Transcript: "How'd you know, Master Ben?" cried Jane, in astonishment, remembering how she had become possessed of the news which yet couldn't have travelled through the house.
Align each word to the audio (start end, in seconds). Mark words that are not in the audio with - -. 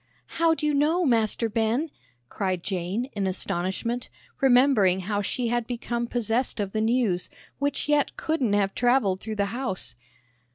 "How'd 0.41 0.63
you 0.63 0.73
know, 0.73 1.05
Master 1.05 1.47
Ben?" 1.47 1.91
cried 2.27 2.63
Jane, 2.63 3.05
in 3.13 3.27
astonishment, 3.27 4.09
remembering 4.39 5.01
how 5.01 5.21
she 5.21 5.49
had 5.49 5.67
become 5.67 6.07
possessed 6.07 6.59
of 6.59 6.71
the 6.71 6.81
news 6.81 7.29
which 7.59 7.87
yet 7.87 8.17
couldn't 8.17 8.53
have 8.53 8.73
travelled 8.73 9.19
through 9.19 9.35
the 9.35 9.45
house. 9.53 9.93